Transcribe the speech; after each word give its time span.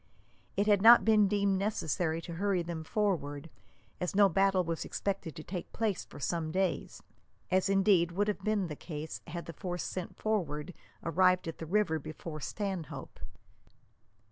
It 0.57 0.65
had 0.65 0.81
not 0.81 1.05
been 1.05 1.27
deemed 1.27 1.59
necessary 1.59 2.21
to 2.23 2.33
hurry 2.33 2.63
them 2.63 2.83
forward, 2.83 3.51
as 3.99 4.15
no 4.15 4.29
battle 4.29 4.63
was 4.63 4.83
expected 4.83 5.35
to 5.35 5.43
take 5.43 5.71
place 5.73 6.05
for 6.05 6.19
some 6.19 6.49
days 6.51 7.03
as, 7.51 7.69
indeed, 7.69 8.11
would 8.11 8.27
have 8.27 8.43
been 8.43 8.65
the 8.65 8.75
case 8.75 9.21
had 9.27 9.45
the 9.45 9.53
force 9.53 9.83
sent 9.83 10.17
forward 10.17 10.73
arrived 11.03 11.47
at 11.47 11.59
the 11.59 11.67
river 11.67 11.99
before 11.99 12.39
Stanhope. 12.41 13.19